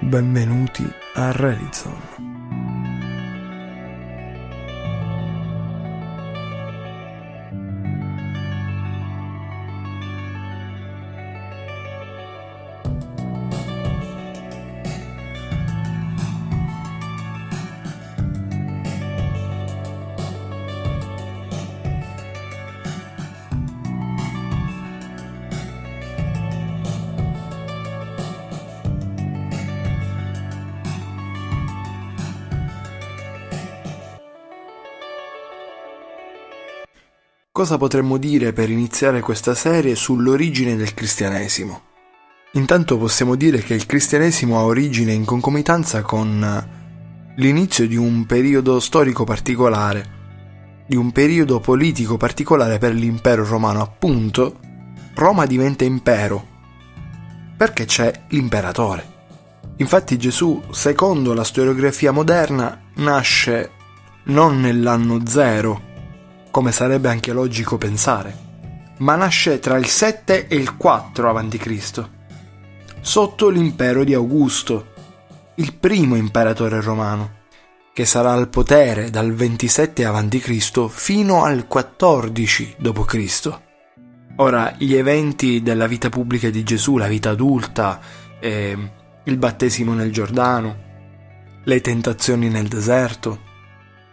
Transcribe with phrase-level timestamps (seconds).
[0.00, 0.82] Benvenuti
[1.14, 2.53] a Relizon.
[37.56, 41.82] Cosa potremmo dire per iniziare questa serie sull'origine del cristianesimo?
[42.54, 46.68] Intanto possiamo dire che il cristianesimo ha origine in concomitanza con
[47.36, 53.82] l'inizio di un periodo storico particolare, di un periodo politico particolare per l'impero romano.
[53.82, 54.58] Appunto,
[55.14, 56.44] Roma diventa impero
[57.56, 59.12] perché c'è l'imperatore.
[59.76, 63.70] Infatti Gesù, secondo la storiografia moderna, nasce
[64.24, 65.92] non nell'anno zero,
[66.54, 68.32] come sarebbe anche logico pensare,
[68.98, 72.04] ma nasce tra il 7 e il 4 a.C.,
[73.00, 74.92] sotto l'impero di Augusto,
[75.56, 77.38] il primo imperatore romano,
[77.92, 80.88] che sarà al potere dal 27 a.C.
[80.90, 83.58] fino al 14 d.C.
[84.36, 87.98] Ora, gli eventi della vita pubblica di Gesù, la vita adulta,
[88.38, 88.90] eh,
[89.24, 90.76] il battesimo nel Giordano,
[91.64, 93.40] le tentazioni nel deserto,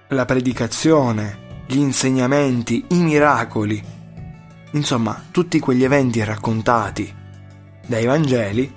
[0.08, 3.82] la predicazione, gli insegnamenti, i miracoli,
[4.72, 7.14] insomma tutti quegli eventi raccontati
[7.86, 8.74] dai Vangeli,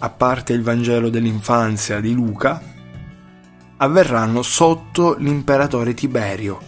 [0.00, 2.60] a parte il Vangelo dell'infanzia di Luca,
[3.78, 6.60] avverranno sotto l'imperatore Tiberio,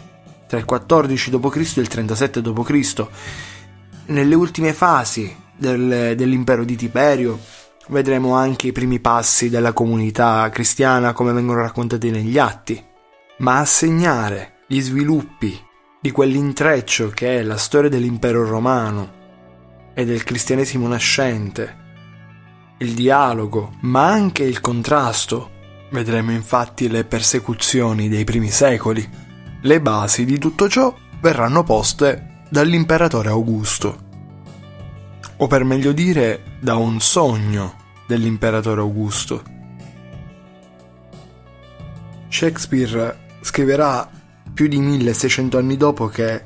[0.46, 1.76] tra il 14 d.C.
[1.76, 3.06] e il 37 d.C.
[4.06, 7.38] Nelle ultime fasi del, dell'impero di Tiberio
[7.88, 12.82] vedremo anche i primi passi della comunità cristiana come vengono raccontati negli atti,
[13.38, 15.60] ma a segnare gli sviluppi
[16.00, 21.76] di quell'intreccio che è la storia dell'impero romano e del cristianesimo nascente,
[22.78, 25.50] il dialogo, ma anche il contrasto.
[25.90, 29.04] Vedremo infatti le persecuzioni dei primi secoli.
[29.60, 33.98] Le basi di tutto ciò verranno poste dall'imperatore Augusto,
[35.38, 37.74] o per meglio dire da un sogno
[38.06, 39.42] dell'imperatore Augusto.
[42.28, 44.18] Shakespeare scriverà
[44.60, 46.42] più di 1600 anni dopo che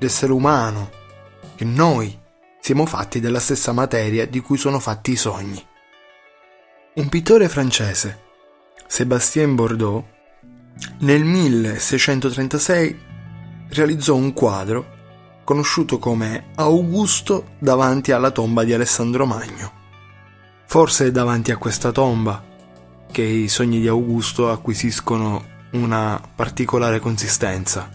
[0.00, 0.90] l'essere umano,
[1.54, 2.18] che noi
[2.58, 5.64] siamo fatti della stessa materia di cui sono fatti i sogni.
[6.94, 8.20] Un pittore francese,
[8.88, 10.04] Sébastien Bordeaux,
[11.02, 12.98] nel 1636
[13.68, 19.72] realizzò un quadro conosciuto come Augusto davanti alla tomba di Alessandro Magno.
[20.66, 22.44] Forse è davanti a questa tomba
[23.12, 27.88] che i sogni di Augusto acquisiscono una particolare consistenza.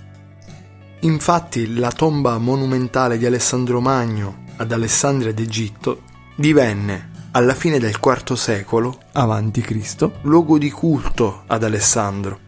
[1.02, 6.02] Infatti la tomba monumentale di Alessandro Magno ad Alessandria d'Egitto
[6.35, 10.09] divenne alla fine del IV secolo a.C.
[10.22, 12.40] luogo di culto ad Alessandro,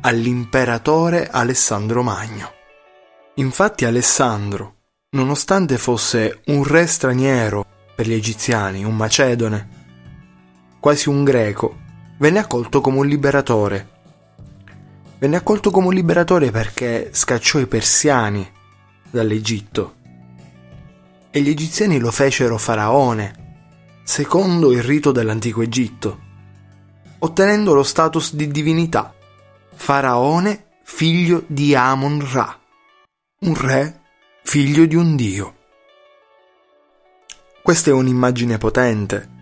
[0.00, 2.50] all'imperatore Alessandro Magno.
[3.34, 4.76] Infatti Alessandro,
[5.10, 9.68] nonostante fosse un re straniero per gli egiziani, un macedone,
[10.80, 11.76] quasi un greco,
[12.18, 13.99] venne accolto come un liberatore
[15.20, 18.50] Venne accolto come un liberatore perché scacciò i persiani
[19.10, 19.96] dall'Egitto.
[21.30, 26.20] E gli egiziani lo fecero faraone, secondo il rito dell'antico Egitto,
[27.18, 29.14] ottenendo lo status di divinità,
[29.74, 32.58] faraone figlio di Amon-Ra,
[33.40, 34.00] un re
[34.42, 35.54] figlio di un dio.
[37.62, 39.39] Questa è un'immagine potente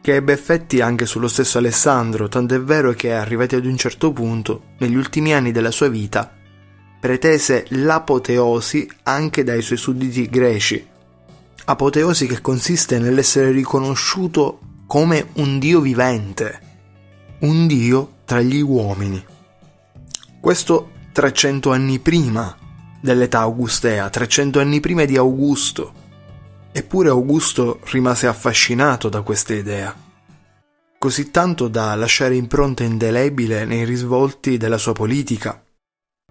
[0.00, 4.62] che ebbe effetti anche sullo stesso Alessandro, tant'è vero che, arrivati ad un certo punto,
[4.78, 6.32] negli ultimi anni della sua vita,
[6.98, 10.86] pretese l'apoteosi anche dai suoi sudditi greci.
[11.64, 16.60] Apoteosi che consiste nell'essere riconosciuto come un dio vivente,
[17.40, 19.22] un dio tra gli uomini.
[20.40, 22.56] Questo 300 anni prima
[23.00, 25.92] dell'età augustea, 300 anni prima di Augusto,
[26.72, 29.92] Eppure Augusto rimase affascinato da questa idea,
[30.98, 35.60] così tanto da lasciare impronta indelebile nei risvolti della sua politica.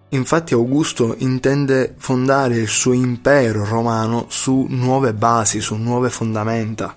[0.08, 6.96] Infatti Augusto intende fondare il suo impero romano su nuove basi, su nuove fondamenta.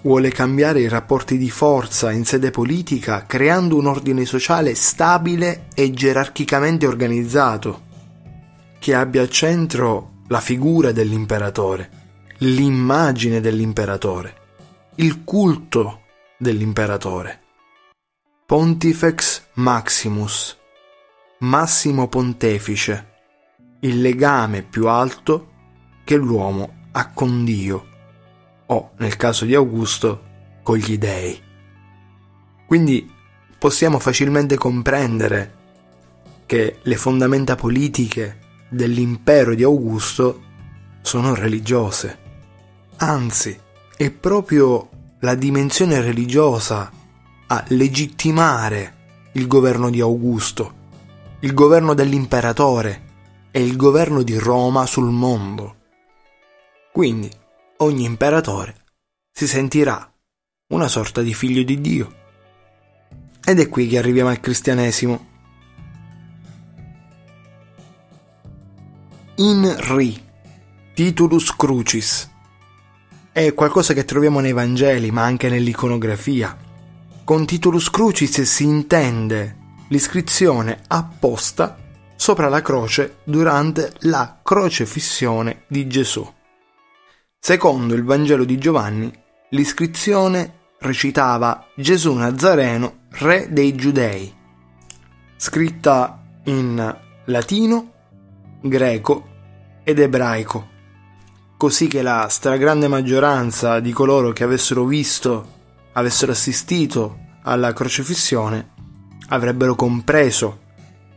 [0.00, 5.90] Vuole cambiare i rapporti di forza in sede politica creando un ordine sociale stabile e
[5.90, 7.82] gerarchicamente organizzato,
[8.78, 11.97] che abbia al centro la figura dell'imperatore
[12.40, 14.36] l'immagine dell'imperatore,
[14.96, 16.02] il culto
[16.38, 17.42] dell'imperatore.
[18.46, 20.56] Pontifex Maximus,
[21.38, 23.14] massimo pontefice,
[23.80, 25.52] il legame più alto
[26.04, 27.86] che l'uomo ha con Dio,
[28.66, 30.24] o nel caso di Augusto,
[30.62, 31.42] con gli dei.
[32.66, 33.12] Quindi
[33.58, 35.54] possiamo facilmente comprendere
[36.46, 38.38] che le fondamenta politiche
[38.68, 40.44] dell'impero di Augusto
[41.02, 42.26] sono religiose.
[43.00, 43.56] Anzi,
[43.96, 44.88] è proprio
[45.20, 46.90] la dimensione religiosa
[47.46, 50.74] a legittimare il governo di Augusto,
[51.40, 53.04] il governo dell'imperatore
[53.52, 55.76] e il governo di Roma sul mondo.
[56.92, 57.30] Quindi
[57.78, 58.74] ogni imperatore
[59.30, 60.12] si sentirà
[60.72, 62.16] una sorta di figlio di Dio.
[63.44, 65.26] Ed è qui che arriviamo al cristianesimo.
[69.36, 70.20] In ri,
[70.94, 72.28] titulus crucis,
[73.46, 76.56] è qualcosa che troviamo nei Vangeli ma anche nell'iconografia.
[77.22, 79.56] Con titulus crucis si intende
[79.88, 81.78] l'iscrizione apposta
[82.16, 86.28] sopra la croce durante la crocefissione di Gesù.
[87.38, 89.12] Secondo il Vangelo di Giovanni,
[89.50, 94.34] l'iscrizione recitava Gesù Nazareno, re dei Giudei,
[95.36, 96.96] scritta in
[97.26, 97.92] latino,
[98.62, 99.28] greco
[99.84, 100.76] ed ebraico,
[101.58, 105.56] così che la stragrande maggioranza di coloro che avessero visto,
[105.94, 108.70] avessero assistito alla crocefissione,
[109.30, 110.60] avrebbero compreso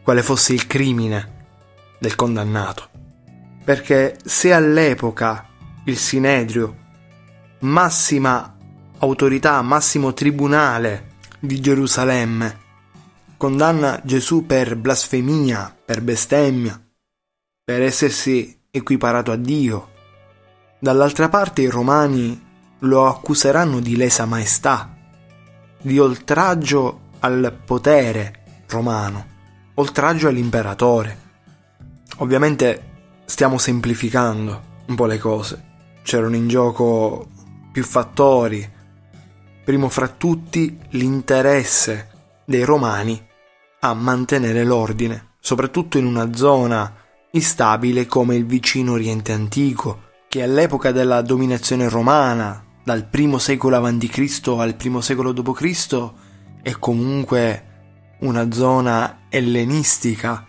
[0.02, 1.46] quale fosse il crimine
[2.00, 2.90] del condannato.
[3.64, 5.48] Perché se all'epoca
[5.86, 6.76] il Sinedrio,
[7.60, 8.58] massima
[8.98, 12.58] autorità, massimo tribunale di Gerusalemme,
[13.38, 16.84] condanna Gesù per blasfemia, per bestemmia,
[17.64, 19.91] per essersi equiparato a Dio.
[20.82, 22.50] Dall'altra parte i romani
[22.80, 24.94] lo accuseranno di lesa maestà,
[25.80, 29.26] di oltraggio al potere romano,
[29.76, 31.20] oltraggio all'imperatore.
[32.18, 32.90] Ovviamente
[33.26, 35.70] stiamo semplificando un po' le cose
[36.04, 37.28] c'erano in gioco
[37.72, 38.70] più fattori.
[39.64, 42.10] Primo fra tutti l'interesse
[42.46, 43.22] dei romani
[43.82, 46.94] a mantenere l'ordine, soprattutto in una zona
[47.32, 54.48] instabile come il vicino Oriente Antico, che all'epoca della dominazione romana, dal primo secolo a.C.
[54.58, 56.12] al primo secolo d.C.,
[56.62, 57.66] è comunque
[58.20, 60.48] una zona ellenistica.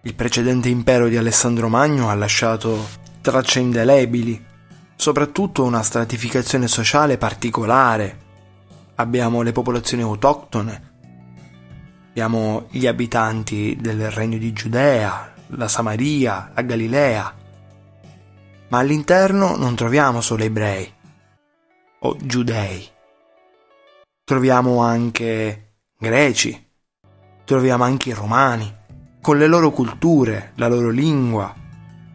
[0.00, 2.88] Il precedente impero di Alessandro Magno ha lasciato
[3.20, 4.42] tracce indelebili
[4.96, 8.18] soprattutto una stratificazione sociale particolare.
[8.94, 10.92] Abbiamo le popolazioni autoctone,
[12.08, 17.34] abbiamo gli abitanti del regno di Giudea, la Samaria, la Galilea,
[18.68, 20.92] ma all'interno non troviamo solo ebrei
[22.00, 22.86] o giudei,
[24.24, 26.70] troviamo anche greci,
[27.44, 28.72] troviamo anche i romani,
[29.20, 31.54] con le loro culture, la loro lingua,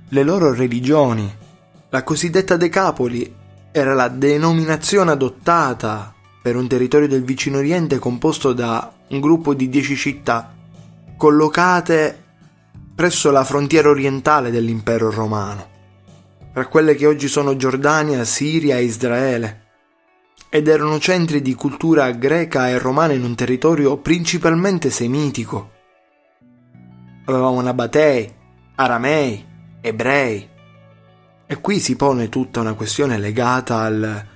[0.10, 1.42] le loro religioni.
[1.90, 3.36] La cosiddetta Decapoli
[3.72, 9.70] era la denominazione adottata per un territorio del vicino Oriente composto da un gruppo di
[9.70, 10.54] dieci città
[11.24, 12.22] collocate
[12.96, 15.70] presso la frontiera orientale dell'impero romano,
[16.54, 19.62] tra quelle che oggi sono Giordania, Siria e Israele,
[20.50, 25.72] ed erano centri di cultura greca e romana in un territorio principalmente semitico.
[27.26, 28.32] Avevamo Nabatei,
[28.76, 29.46] Aramei,
[29.82, 30.50] Ebrei,
[31.46, 34.28] e qui si pone tutta una questione legata al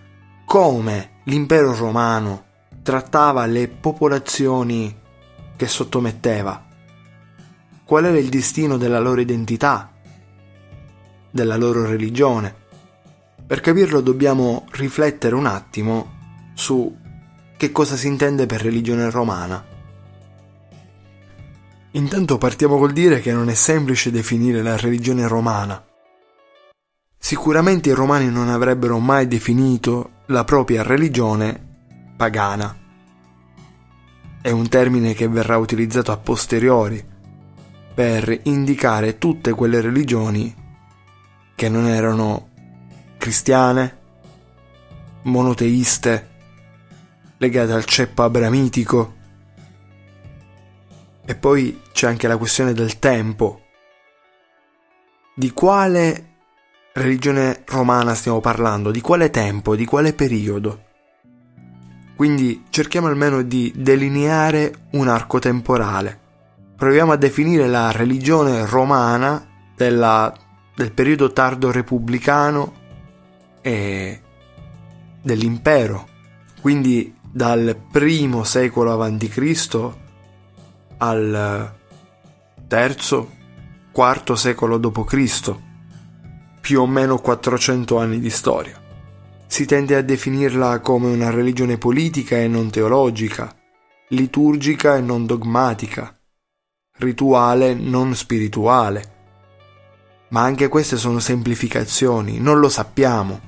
[0.46, 2.46] come l'impero romano
[2.82, 4.96] trattava le popolazioni
[5.56, 6.66] che sottometteva.
[7.84, 9.92] Qual era il destino della loro identità,
[11.32, 12.54] della loro religione.
[13.46, 16.16] Per capirlo dobbiamo riflettere un attimo
[16.54, 16.96] su
[17.56, 19.64] che cosa si intende per religione romana.
[21.92, 25.84] Intanto partiamo col dire che non è semplice definire la religione romana,
[27.20, 32.74] Sicuramente i romani non avrebbero mai definito la propria religione pagana.
[34.42, 37.04] È un termine che verrà utilizzato a posteriori
[37.94, 40.56] per indicare tutte quelle religioni
[41.58, 42.50] che non erano
[43.18, 43.98] cristiane,
[45.24, 46.30] monoteiste,
[47.38, 49.16] legate al ceppo abramitico.
[51.26, 53.62] E poi c'è anche la questione del tempo.
[55.34, 56.36] Di quale
[56.94, 58.92] religione romana stiamo parlando?
[58.92, 59.76] Di quale tempo?
[59.76, 60.84] Di quale periodo?
[62.16, 66.20] Quindi cerchiamo almeno di delineare un arco temporale.
[66.76, 69.44] Proviamo a definire la religione romana
[69.76, 70.32] della,
[70.78, 72.74] del periodo tardo repubblicano
[73.62, 74.22] e
[75.20, 76.08] dell'impero.
[76.62, 79.90] Quindi dal primo secolo a.C.
[80.98, 81.74] al
[82.68, 83.32] terzo,
[83.92, 85.56] quarto secolo d.C.,
[86.62, 88.80] più o meno 400 anni di storia.
[89.48, 93.52] Si tende a definirla come una religione politica e non teologica,
[94.10, 96.16] liturgica e non dogmatica,
[96.98, 99.16] rituale non spirituale.
[100.30, 103.40] Ma anche queste sono semplificazioni, non lo sappiamo.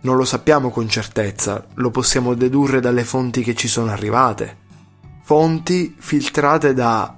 [0.00, 4.58] Non lo sappiamo con certezza, lo possiamo dedurre dalle fonti che ci sono arrivate.
[5.22, 7.16] Fonti filtrate da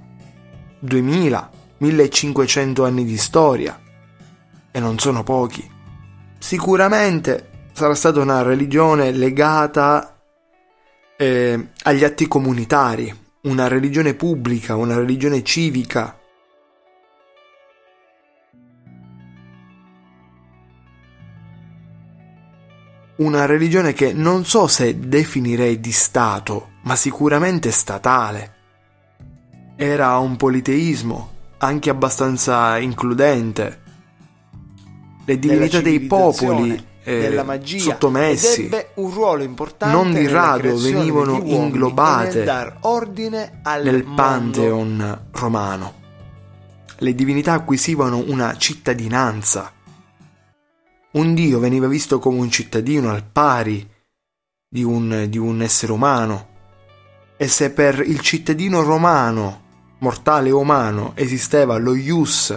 [0.79, 3.77] 2000, 1500 anni di storia.
[4.71, 5.69] E non sono pochi.
[6.37, 10.17] Sicuramente sarà stata una religione legata
[11.17, 16.16] eh, agli atti comunitari, una religione pubblica, una religione civica.
[23.17, 28.55] Una religione che non so se definirei di Stato, ma sicuramente statale.
[29.75, 33.81] Era un politeismo, anche abbastanza includente.
[35.25, 42.43] Le divinità dei popoli eh, magia sottomessi un ruolo importante non di rado venivano inglobate
[42.43, 45.93] nel, nel pantheon romano.
[46.97, 49.71] Le divinità acquisivano una cittadinanza.
[51.17, 53.89] Un dio veniva visto come un cittadino al pari
[54.69, 56.47] di un, di un essere umano.
[57.37, 59.63] E se per il cittadino romano,
[59.97, 62.55] mortale o umano, esisteva lo ius,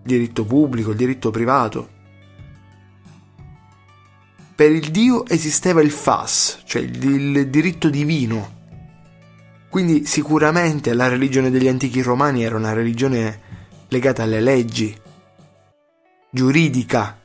[0.00, 1.88] diritto pubblico, il diritto privato,
[4.54, 8.58] per il Dio esisteva il fas, cioè il, il diritto divino.
[9.68, 13.40] Quindi sicuramente la religione degli antichi romani era una religione
[13.88, 14.96] legata alle leggi,
[16.30, 17.19] giuridica,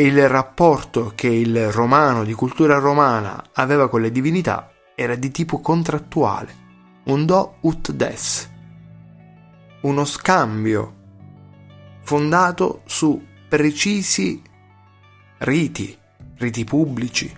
[0.00, 5.60] il rapporto che il romano di cultura romana aveva con le divinità era di tipo
[5.60, 6.54] contrattuale,
[7.06, 8.48] un do ut des,
[9.80, 10.94] uno scambio
[12.02, 14.40] fondato su precisi
[15.38, 15.98] riti,
[16.36, 17.36] riti pubblici.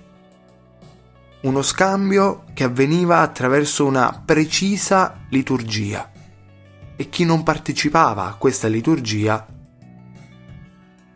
[1.43, 6.11] Uno scambio che avveniva attraverso una precisa liturgia.
[6.95, 9.47] E chi non partecipava a questa liturgia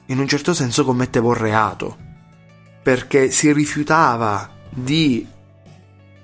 [0.06, 1.96] in un certo senso commetteva un reato
[2.82, 5.26] perché si rifiutava di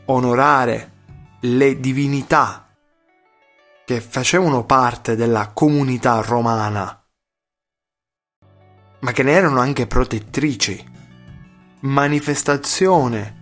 [0.07, 0.93] onorare
[1.41, 2.69] le divinità
[3.85, 7.01] che facevano parte della comunità romana
[9.01, 10.85] ma che ne erano anche protettrici,
[11.81, 13.39] manifestazione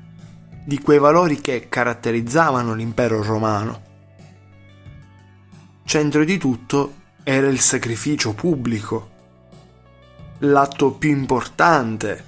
[0.65, 3.87] di quei valori che caratterizzavano l'impero romano.
[5.85, 9.17] Centro di tutto era il sacrificio pubblico,
[10.41, 12.25] l'atto più importante.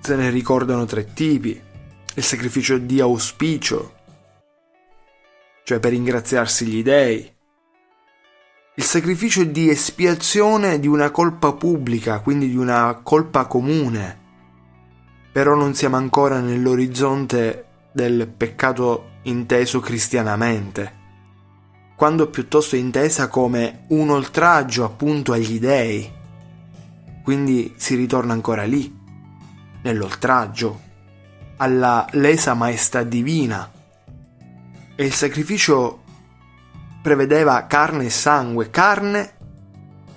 [0.00, 1.68] Se ne ricordano tre tipi.
[2.14, 3.94] Il sacrificio di auspicio,
[5.62, 7.32] cioè per ringraziarsi gli dei,
[8.74, 14.18] il sacrificio di espiazione di una colpa pubblica, quindi di una colpa comune.
[15.32, 20.98] Però non siamo ancora nell'orizzonte del peccato inteso cristianamente,
[21.96, 26.18] quando piuttosto è intesa come un oltraggio appunto agli dei.
[27.22, 28.98] Quindi si ritorna ancora lì,
[29.82, 30.80] nell'oltraggio,
[31.56, 33.70] alla lesa maestà divina.
[34.96, 36.02] E il sacrificio
[37.02, 39.36] prevedeva carne e sangue, carne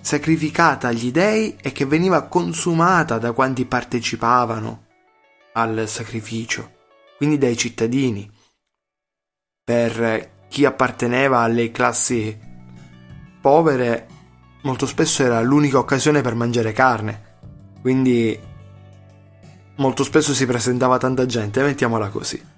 [0.02, 4.86] sacrificata agli dei e che veniva consumata da quanti partecipavano
[5.54, 6.72] al sacrificio,
[7.18, 8.30] quindi dai cittadini.
[9.64, 12.38] Per chi apparteneva alle classi
[13.40, 14.08] povere,
[14.64, 17.22] molto spesso era l'unica occasione per mangiare carne,
[17.82, 18.38] quindi
[19.76, 22.52] molto spesso si presentava tanta gente, mettiamola così.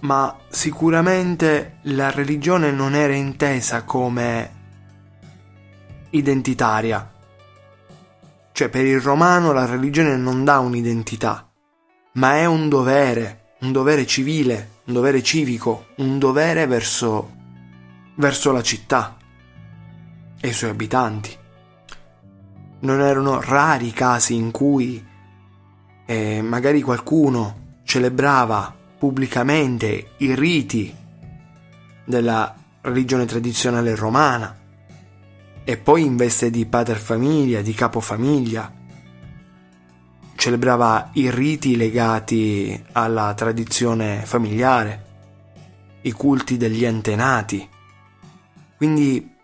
[0.00, 4.54] Ma sicuramente la religione non era intesa come
[6.10, 7.12] identitaria.
[8.52, 11.50] Cioè per il romano la religione non dà un'identità,
[12.12, 17.32] ma è un dovere, un dovere civile, un dovere civico, un dovere verso,
[18.14, 19.16] verso la città
[20.46, 21.36] e i suoi abitanti.
[22.80, 25.04] Non erano rari i casi in cui
[26.06, 30.94] eh, magari qualcuno celebrava pubblicamente i riti
[32.04, 34.56] della religione tradizionale romana
[35.64, 38.72] e poi in veste di paterfamiglia, di capofamiglia,
[40.36, 45.04] celebrava i riti legati alla tradizione familiare,
[46.02, 47.68] i culti degli antenati.
[48.76, 49.34] Quindi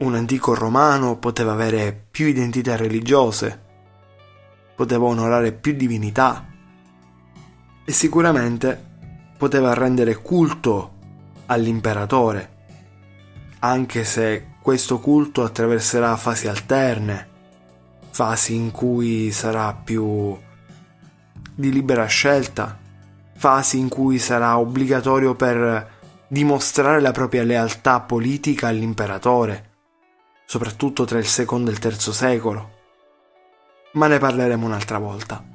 [0.00, 3.60] un antico romano poteva avere più identità religiose,
[4.74, 6.46] poteva onorare più divinità
[7.84, 8.88] e sicuramente
[9.36, 10.94] poteva rendere culto
[11.46, 12.50] all'imperatore,
[13.58, 17.28] anche se questo culto attraverserà fasi alterne,
[18.08, 20.34] fasi in cui sarà più
[21.54, 22.78] di libera scelta,
[23.36, 29.69] fasi in cui sarà obbligatorio per dimostrare la propria lealtà politica all'imperatore,
[30.50, 32.78] soprattutto tra il secondo e il terzo secolo.
[33.92, 35.49] Ma ne parleremo un'altra volta.